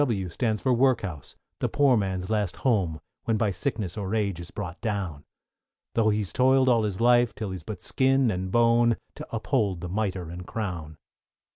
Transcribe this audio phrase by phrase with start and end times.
[0.01, 4.49] =W= stands for Workhouse, the poor man's last home, When by sickness or age is
[4.49, 5.25] brought down,
[5.93, 9.89] Tho' he's toil'd all his life till he's but skin and bone, To uphold the
[9.89, 10.97] mitre and crown.